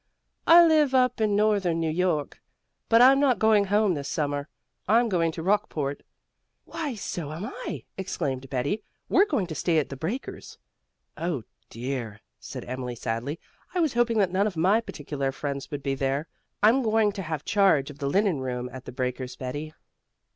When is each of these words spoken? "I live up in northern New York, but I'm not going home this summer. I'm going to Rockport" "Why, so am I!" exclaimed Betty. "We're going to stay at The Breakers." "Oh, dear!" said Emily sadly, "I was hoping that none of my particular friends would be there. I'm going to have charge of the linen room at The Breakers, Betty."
"I 0.47 0.65
live 0.65 0.95
up 0.95 1.21
in 1.21 1.35
northern 1.35 1.79
New 1.79 1.91
York, 1.91 2.41
but 2.89 3.03
I'm 3.03 3.19
not 3.19 3.37
going 3.37 3.65
home 3.65 3.93
this 3.93 4.07
summer. 4.09 4.49
I'm 4.87 5.09
going 5.09 5.31
to 5.33 5.43
Rockport" 5.43 6.01
"Why, 6.65 6.95
so 6.95 7.31
am 7.31 7.45
I!" 7.45 7.83
exclaimed 7.99 8.49
Betty. 8.49 8.81
"We're 9.09 9.27
going 9.27 9.45
to 9.45 9.53
stay 9.53 9.77
at 9.77 9.89
The 9.89 9.95
Breakers." 9.95 10.57
"Oh, 11.17 11.43
dear!" 11.69 12.21
said 12.39 12.65
Emily 12.65 12.95
sadly, 12.95 13.39
"I 13.75 13.79
was 13.79 13.93
hoping 13.93 14.17
that 14.17 14.31
none 14.31 14.47
of 14.47 14.57
my 14.57 14.81
particular 14.81 15.31
friends 15.31 15.69
would 15.69 15.83
be 15.83 15.93
there. 15.93 16.27
I'm 16.63 16.81
going 16.81 17.11
to 17.11 17.21
have 17.21 17.45
charge 17.45 17.91
of 17.91 17.99
the 17.99 18.09
linen 18.09 18.39
room 18.39 18.71
at 18.73 18.85
The 18.85 18.91
Breakers, 18.91 19.35
Betty." 19.35 19.71